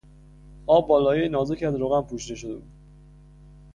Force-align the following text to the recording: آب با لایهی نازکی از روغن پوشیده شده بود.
آب 0.67 0.87
با 0.87 0.99
لایهی 0.99 1.29
نازکی 1.29 1.65
از 1.65 1.75
روغن 1.75 2.01
پوشیده 2.01 2.35
شده 2.35 2.55
بود. 2.55 2.71